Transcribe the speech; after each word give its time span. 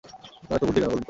আপনার 0.41 0.57
এত 0.57 0.63
বুদ্ধি 0.67 0.79
কেন 0.81 0.87
বলুন 0.89 0.97
তো? 0.97 0.99